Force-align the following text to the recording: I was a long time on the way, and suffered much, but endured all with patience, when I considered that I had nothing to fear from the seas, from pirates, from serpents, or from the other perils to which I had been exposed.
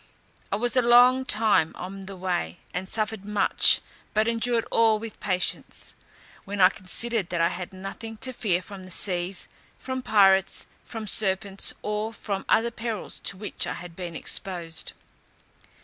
I 0.51 0.55
was 0.55 0.75
a 0.75 0.81
long 0.81 1.25
time 1.25 1.73
on 1.75 2.07
the 2.07 2.15
way, 2.17 2.57
and 2.73 2.89
suffered 2.89 3.23
much, 3.23 3.81
but 4.15 4.27
endured 4.27 4.65
all 4.71 4.97
with 4.97 5.19
patience, 5.19 5.93
when 6.43 6.59
I 6.59 6.69
considered 6.69 7.29
that 7.29 7.39
I 7.39 7.49
had 7.49 7.71
nothing 7.71 8.17
to 8.25 8.33
fear 8.33 8.63
from 8.63 8.85
the 8.85 8.89
seas, 8.89 9.47
from 9.77 10.01
pirates, 10.01 10.65
from 10.83 11.05
serpents, 11.05 11.71
or 11.83 12.13
from 12.13 12.45
the 12.47 12.51
other 12.51 12.71
perils 12.71 13.19
to 13.25 13.37
which 13.37 13.67
I 13.67 13.73
had 13.75 13.95
been 13.95 14.15
exposed. 14.15 14.93